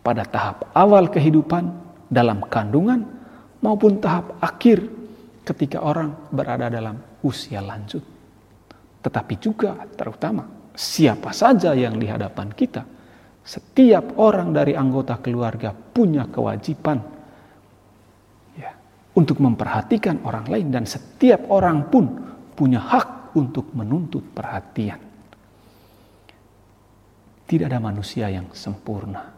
pada 0.00 0.24
tahap 0.24 0.72
awal 0.72 1.12
kehidupan 1.12 1.68
dalam 2.08 2.46
kandungan 2.48 3.04
maupun 3.60 4.00
tahap 4.00 4.40
akhir 4.40 4.86
ketika 5.44 5.82
orang 5.84 6.14
berada 6.32 6.72
dalam 6.72 6.96
usia 7.22 7.60
lanjut. 7.60 8.00
Tetapi 9.02 9.34
juga 9.38 9.76
terutama 9.94 10.72
siapa 10.72 11.30
saja 11.30 11.76
yang 11.76 12.00
di 12.00 12.08
hadapan 12.08 12.50
kita, 12.50 12.82
setiap 13.46 14.18
orang 14.18 14.50
dari 14.50 14.74
anggota 14.74 15.20
keluarga 15.22 15.70
punya 15.70 16.26
kewajiban 16.26 16.98
ya, 16.98 17.15
untuk 19.16 19.40
memperhatikan 19.40 20.20
orang 20.28 20.46
lain 20.46 20.68
dan 20.68 20.84
setiap 20.84 21.48
orang 21.48 21.88
pun 21.88 22.04
punya 22.52 22.80
hak 22.84 23.32
untuk 23.36 23.72
menuntut 23.72 24.22
perhatian. 24.32 25.00
Tidak 27.46 27.66
ada 27.66 27.80
manusia 27.80 28.28
yang 28.28 28.52
sempurna. 28.52 29.32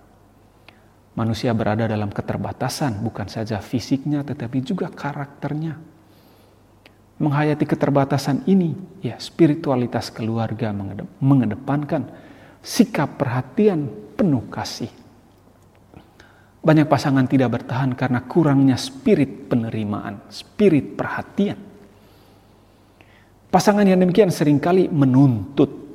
Manusia 1.14 1.50
berada 1.54 1.86
dalam 1.86 2.10
keterbatasan 2.10 3.02
bukan 3.02 3.26
saja 3.26 3.58
fisiknya 3.58 4.22
tetapi 4.22 4.62
juga 4.62 4.90
karakternya 4.90 5.98
menghayati 7.18 7.66
keterbatasan 7.66 8.46
ini, 8.46 8.78
ya 9.02 9.18
spiritualitas 9.18 10.14
keluarga 10.14 10.70
mengedepankan 11.18 12.06
sikap 12.62 13.18
perhatian 13.18 13.90
penuh 14.14 14.46
kasih. 14.50 14.90
Banyak 16.58 16.90
pasangan 16.90 17.24
tidak 17.30 17.54
bertahan 17.54 17.94
karena 17.94 18.26
kurangnya 18.26 18.74
spirit 18.74 19.46
penerimaan, 19.46 20.26
spirit 20.28 20.98
perhatian. 20.98 21.58
Pasangan 23.48 23.86
yang 23.88 24.02
demikian 24.02 24.28
sering 24.28 24.60
kali 24.60 24.90
menuntut. 24.92 25.88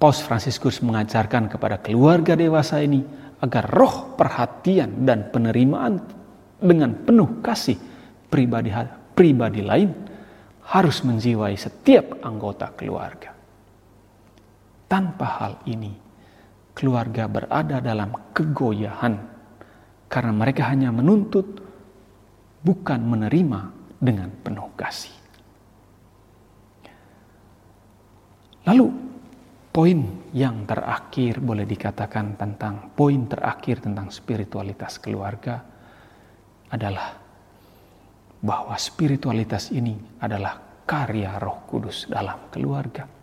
Paus 0.00 0.24
Fransiskus 0.24 0.80
mengajarkan 0.80 1.52
kepada 1.52 1.76
keluarga 1.76 2.32
dewasa 2.32 2.80
ini 2.80 3.04
agar 3.44 3.68
roh 3.68 4.16
perhatian 4.16 5.04
dan 5.04 5.28
penerimaan 5.28 6.00
dengan 6.56 6.96
penuh 7.04 7.44
kasih 7.44 7.76
pribadi 8.32 8.72
pribadi 9.12 9.60
lain 9.60 9.90
harus 10.72 11.02
menjiwai 11.04 11.52
setiap 11.58 12.24
anggota 12.24 12.72
keluarga. 12.72 13.34
Tanpa 14.86 15.26
hal 15.42 15.52
ini, 15.68 15.92
keluarga 16.80 17.28
berada 17.28 17.84
dalam 17.84 18.08
kegoyahan 18.32 19.20
karena 20.08 20.32
mereka 20.32 20.72
hanya 20.72 20.88
menuntut 20.88 21.60
bukan 22.64 23.04
menerima 23.04 23.60
dengan 24.00 24.32
penuh 24.40 24.72
kasih. 24.80 25.12
Lalu 28.64 28.88
poin 29.68 30.00
yang 30.32 30.64
terakhir 30.64 31.44
boleh 31.44 31.68
dikatakan 31.68 32.40
tentang 32.40 32.96
poin 32.96 33.28
terakhir 33.28 33.84
tentang 33.84 34.08
spiritualitas 34.08 34.96
keluarga 34.96 35.60
adalah 36.72 37.12
bahwa 38.40 38.72
spiritualitas 38.80 39.68
ini 39.68 40.00
adalah 40.24 40.56
karya 40.88 41.36
Roh 41.36 41.68
Kudus 41.68 42.08
dalam 42.08 42.48
keluarga. 42.48 43.19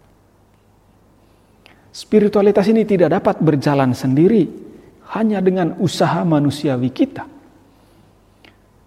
Spiritualitas 1.98 2.70
ini 2.70 2.86
tidak 2.86 3.10
dapat 3.18 3.42
berjalan 3.42 3.90
sendiri 3.98 4.46
hanya 5.18 5.42
dengan 5.42 5.82
usaha 5.82 6.22
manusiawi 6.22 6.94
kita. 6.94 7.26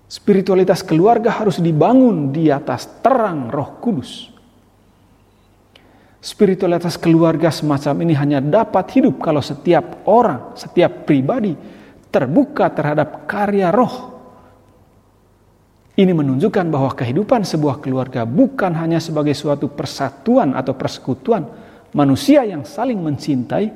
Spiritualitas 0.06 0.86
keluarga 0.86 1.34
harus 1.34 1.58
dibangun 1.58 2.30
di 2.30 2.54
atas 2.54 2.86
terang 3.02 3.50
Roh 3.50 3.82
Kudus. 3.82 4.30
Spiritualitas 6.22 6.94
keluarga 6.94 7.50
semacam 7.50 8.06
ini 8.06 8.14
hanya 8.14 8.38
dapat 8.38 8.86
hidup 8.94 9.18
kalau 9.18 9.42
setiap 9.42 10.06
orang, 10.06 10.54
setiap 10.54 11.02
pribadi 11.02 11.58
terbuka 12.14 12.70
terhadap 12.70 13.26
karya 13.26 13.74
Roh 13.74 14.22
ini 15.98 16.14
menunjukkan 16.14 16.66
bahwa 16.70 16.94
kehidupan 16.94 17.42
sebuah 17.42 17.82
keluarga 17.82 18.22
bukan 18.22 18.70
hanya 18.78 19.02
sebagai 19.02 19.34
suatu 19.34 19.66
persatuan 19.66 20.54
atau 20.54 20.78
persekutuan 20.78 21.44
manusia 21.96 22.46
yang 22.46 22.62
saling 22.66 22.98
mencintai, 22.98 23.66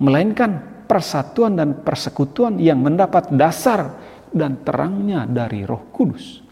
melainkan 0.00 0.84
persatuan 0.84 1.56
dan 1.56 1.80
persekutuan 1.80 2.60
yang 2.60 2.82
mendapat 2.82 3.32
dasar 3.32 3.94
dan 4.34 4.62
terangnya 4.66 5.24
dari 5.24 5.62
Roh 5.62 5.88
Kudus. 5.94 6.42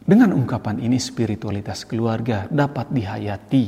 Dengan 0.00 0.34
ungkapan 0.34 0.82
ini, 0.82 0.98
spiritualitas 0.98 1.86
keluarga 1.86 2.50
dapat 2.50 2.90
dihayati 2.90 3.64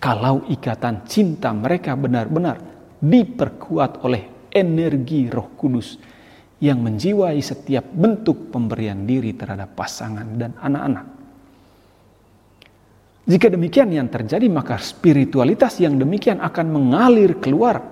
kalau 0.00 0.46
ikatan 0.48 1.04
cinta 1.04 1.52
mereka 1.52 1.92
benar-benar 1.98 2.56
diperkuat 3.02 4.00
oleh 4.06 4.48
energi 4.54 5.28
Roh 5.28 5.52
Kudus 5.58 6.00
yang 6.56 6.80
menjiwai 6.80 7.36
setiap 7.44 7.84
bentuk 7.92 8.48
pemberian 8.48 9.04
diri 9.04 9.36
terhadap 9.36 9.76
pasangan 9.76 10.24
dan 10.40 10.56
anak-anak. 10.56 11.15
Jika 13.26 13.50
demikian 13.50 13.90
yang 13.90 14.06
terjadi, 14.06 14.46
maka 14.46 14.78
spiritualitas 14.78 15.82
yang 15.82 15.98
demikian 15.98 16.38
akan 16.38 16.66
mengalir 16.70 17.42
keluar, 17.42 17.82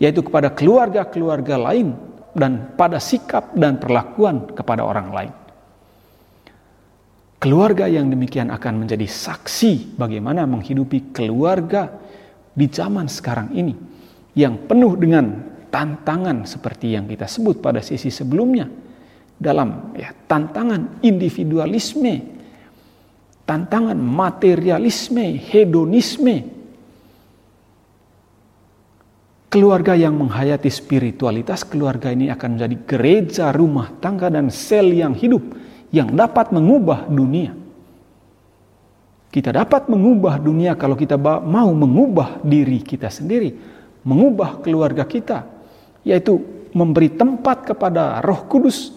yaitu 0.00 0.24
kepada 0.24 0.48
keluarga-keluarga 0.48 1.60
lain 1.60 1.92
dan 2.32 2.72
pada 2.72 2.96
sikap 2.96 3.52
dan 3.52 3.76
perlakuan 3.76 4.48
kepada 4.56 4.80
orang 4.80 5.08
lain. 5.12 5.32
Keluarga 7.36 7.84
yang 7.84 8.08
demikian 8.08 8.48
akan 8.48 8.86
menjadi 8.86 9.04
saksi 9.04 9.98
bagaimana 10.00 10.48
menghidupi 10.48 11.12
keluarga 11.12 11.92
di 12.54 12.70
zaman 12.70 13.10
sekarang 13.12 13.52
ini 13.52 13.74
yang 14.32 14.64
penuh 14.64 14.96
dengan 14.96 15.52
tantangan 15.68 16.48
seperti 16.48 16.96
yang 16.96 17.04
kita 17.04 17.28
sebut 17.28 17.60
pada 17.60 17.84
sisi 17.84 18.08
sebelumnya 18.08 18.70
dalam 19.42 19.92
ya, 19.98 20.14
tantangan 20.30 21.02
individualisme, 21.02 22.31
tantangan 23.46 23.98
materialisme, 23.98 25.38
hedonisme. 25.38 26.36
Keluarga 29.52 29.92
yang 29.92 30.16
menghayati 30.16 30.72
spiritualitas, 30.72 31.68
keluarga 31.68 32.08
ini 32.08 32.32
akan 32.32 32.56
menjadi 32.56 32.76
gereja 32.88 33.44
rumah 33.52 33.92
tangga 34.00 34.32
dan 34.32 34.48
sel 34.48 34.96
yang 34.96 35.12
hidup 35.12 35.44
yang 35.92 36.08
dapat 36.16 36.56
mengubah 36.56 37.04
dunia. 37.12 37.52
Kita 39.28 39.52
dapat 39.52 39.92
mengubah 39.92 40.40
dunia 40.40 40.72
kalau 40.76 40.96
kita 40.96 41.20
mau 41.44 41.68
mengubah 41.72 42.40
diri 42.40 42.80
kita 42.80 43.12
sendiri, 43.12 43.52
mengubah 44.08 44.64
keluarga 44.64 45.04
kita, 45.04 45.44
yaitu 46.00 46.40
memberi 46.72 47.12
tempat 47.12 47.68
kepada 47.68 48.24
Roh 48.24 48.48
Kudus 48.48 48.96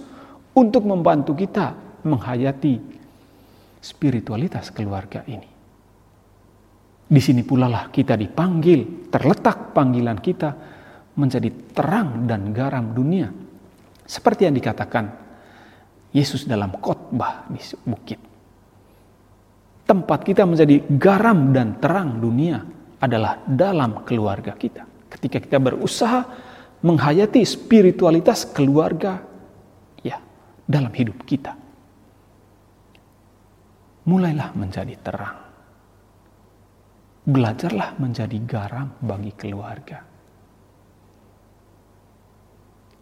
untuk 0.55 0.87
membantu 0.87 1.35
kita 1.35 1.75
menghayati 2.07 2.94
spiritualitas 3.85 4.73
keluarga 4.73 5.21
ini. 5.29 5.45
Di 7.05 7.21
sini 7.21 7.45
pula 7.45 7.69
lah 7.69 7.93
kita 7.93 8.17
dipanggil, 8.17 9.05
terletak 9.13 9.77
panggilan 9.77 10.17
kita 10.17 10.49
menjadi 11.13 11.53
terang 11.69 12.25
dan 12.25 12.49
garam 12.49 12.97
dunia. 12.97 13.29
Seperti 14.01 14.49
yang 14.49 14.57
dikatakan 14.57 15.05
Yesus 16.09 16.49
dalam 16.49 16.73
khotbah 16.81 17.45
di 17.45 17.61
bukit. 17.85 18.17
Tempat 19.85 20.19
kita 20.25 20.49
menjadi 20.49 20.81
garam 20.97 21.53
dan 21.53 21.77
terang 21.77 22.17
dunia 22.17 22.57
adalah 22.97 23.37
dalam 23.45 24.01
keluarga 24.01 24.57
kita. 24.57 24.81
Ketika 25.13 25.37
kita 25.37 25.61
berusaha 25.61 26.25
menghayati 26.81 27.45
spiritualitas 27.45 28.49
keluarga 28.49 29.21
ya 30.01 30.17
dalam 30.65 30.89
hidup 30.89 31.21
kita. 31.21 31.64
Mulailah 34.05 34.53
menjadi 34.53 34.95
terang. 35.01 35.37
Belajarlah 37.25 37.97
menjadi 37.97 38.37
garam 38.45 38.93
bagi 39.01 39.33
keluarga. 39.33 39.97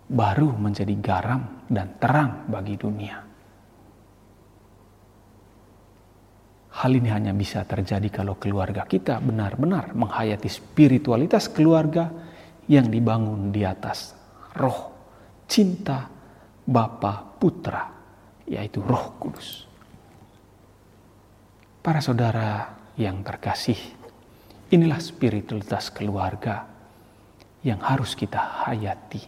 Baru 0.08 0.56
menjadi 0.56 0.96
garam 1.04 1.68
dan 1.68 2.00
terang 2.00 2.48
bagi 2.48 2.80
dunia. 2.80 3.18
Hal 6.74 6.92
ini 6.96 7.10
hanya 7.12 7.36
bisa 7.36 7.68
terjadi 7.68 8.24
kalau 8.24 8.40
keluarga 8.40 8.88
kita 8.88 9.20
benar-benar 9.20 9.92
menghayati 9.92 10.48
spiritualitas 10.48 11.52
keluarga 11.52 12.08
yang 12.72 12.88
dibangun 12.88 13.52
di 13.52 13.68
atas 13.68 14.16
roh 14.56 14.92
cinta 15.48 16.08
Bapa 16.64 17.36
Putra 17.38 17.84
yaitu 18.48 18.80
Roh 18.80 19.20
Kudus. 19.20 19.73
Para 21.84 22.00
saudara 22.00 22.80
yang 22.96 23.28
terkasih, 23.28 23.76
inilah 24.72 25.04
spiritualitas 25.04 25.92
keluarga 25.92 26.64
yang 27.60 27.84
harus 27.84 28.16
kita 28.16 28.40
hayati. 28.40 29.20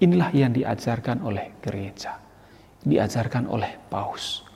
Inilah 0.00 0.32
yang 0.32 0.56
diajarkan 0.56 1.20
oleh 1.20 1.60
gereja, 1.60 2.16
diajarkan 2.80 3.52
oleh 3.52 3.76
paus. 3.92 4.48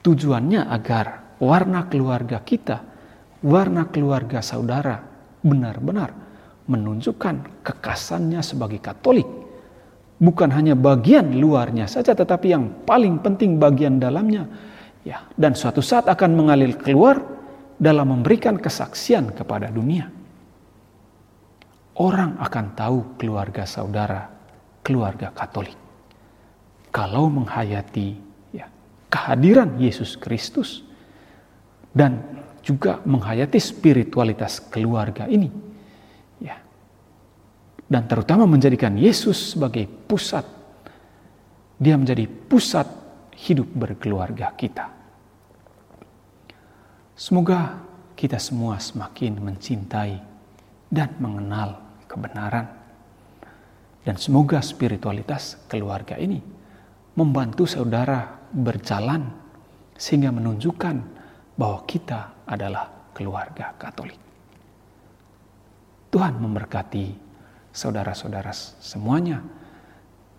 Tujuannya 0.00 0.72
agar 0.72 1.36
warna 1.36 1.84
keluarga 1.92 2.40
kita, 2.40 2.80
warna 3.44 3.92
keluarga 3.92 4.40
saudara 4.40 5.04
benar-benar 5.44 6.16
menunjukkan 6.64 7.60
kekasannya 7.60 8.40
sebagai 8.40 8.80
Katolik. 8.80 9.28
Bukan 10.16 10.48
hanya 10.48 10.72
bagian 10.72 11.36
luarnya 11.36 11.84
saja, 11.84 12.16
tetapi 12.16 12.56
yang 12.56 12.88
paling 12.88 13.20
penting 13.20 13.60
bagian 13.60 14.00
dalamnya. 14.00 14.48
Ya, 15.00 15.24
dan 15.34 15.56
suatu 15.56 15.80
saat 15.80 16.04
akan 16.08 16.36
mengalir 16.36 16.76
keluar 16.76 17.20
dalam 17.80 18.12
memberikan 18.12 18.60
kesaksian 18.60 19.32
kepada 19.32 19.72
dunia. 19.72 20.12
Orang 21.96 22.36
akan 22.36 22.66
tahu 22.76 22.98
keluarga 23.16 23.64
saudara, 23.64 24.28
keluarga 24.84 25.32
Katolik. 25.32 25.76
Kalau 26.92 27.32
menghayati 27.32 28.08
ya, 28.52 28.68
kehadiran 29.08 29.80
Yesus 29.80 30.20
Kristus 30.20 30.84
dan 31.96 32.20
juga 32.60 33.00
menghayati 33.08 33.56
spiritualitas 33.56 34.60
keluarga 34.60 35.24
ini 35.24 35.70
dan 37.90 38.06
terutama 38.06 38.46
menjadikan 38.46 38.94
Yesus 38.94 39.58
sebagai 39.58 39.90
pusat. 40.06 40.46
Dia 41.74 41.98
menjadi 41.98 42.30
pusat 42.30 42.86
hidup 43.40 43.68
berkeluarga 43.72 44.52
kita. 44.52 44.92
Semoga 47.16 47.80
kita 48.16 48.36
semua 48.36 48.76
semakin 48.76 49.40
mencintai 49.40 50.20
dan 50.92 51.10
mengenal 51.16 51.80
kebenaran. 52.04 52.68
Dan 54.00 54.16
semoga 54.16 54.64
spiritualitas 54.64 55.60
keluarga 55.68 56.16
ini 56.16 56.40
membantu 57.16 57.68
saudara 57.68 58.40
berjalan 58.48 59.28
sehingga 59.96 60.32
menunjukkan 60.32 60.96
bahwa 61.60 61.84
kita 61.84 62.48
adalah 62.48 63.12
keluarga 63.12 63.76
Katolik. 63.76 64.16
Tuhan 66.08 66.40
memberkati 66.40 67.06
saudara-saudara 67.70 68.50
semuanya 68.80 69.44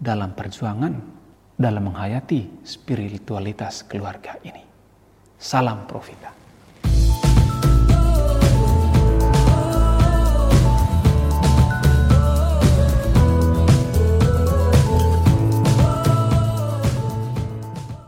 dalam 0.02 0.34
perjuangan 0.34 1.21
dalam 1.62 1.94
menghayati 1.94 2.66
spiritualitas 2.66 3.86
keluarga 3.86 4.36
ini. 4.42 4.66
Salam 5.38 5.86
Profita. 5.86 6.41